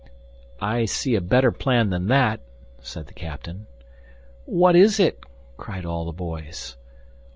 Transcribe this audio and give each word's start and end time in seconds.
"I 0.59 0.85
see 0.85 1.13
a 1.13 1.21
better 1.21 1.51
plan 1.51 1.91
than 1.91 2.07
that," 2.07 2.39
said 2.81 3.05
the 3.05 3.13
captain. 3.13 3.67
"What 4.45 4.75
is 4.75 4.99
it?" 4.99 5.19
cried 5.57 5.85
all 5.85 6.05
the 6.05 6.11
boys. 6.11 6.75